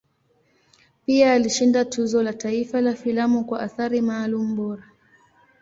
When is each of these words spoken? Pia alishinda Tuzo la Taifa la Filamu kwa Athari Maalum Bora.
Pia 1.05 1.33
alishinda 1.33 1.85
Tuzo 1.85 2.23
la 2.23 2.33
Taifa 2.33 2.81
la 2.81 2.93
Filamu 2.95 3.45
kwa 3.45 3.59
Athari 3.59 4.01
Maalum 4.01 4.55
Bora. 4.55 4.83